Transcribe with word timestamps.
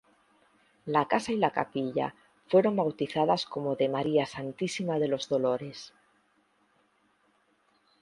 La 0.87 1.07
casa 1.07 1.31
y 1.31 1.35
la 1.37 1.51
capilla 1.51 2.15
fueron 2.47 2.75
bautizadas 2.75 3.45
como 3.45 3.75
de 3.75 3.87
María 3.87 4.25
Santísima 4.25 4.97
de 4.97 5.07
los 5.07 5.29
Dolores. 5.29 5.93